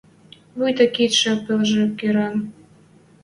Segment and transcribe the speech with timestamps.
[0.57, 2.35] Вуйта кидшӹ пелжӹ кӹрӹн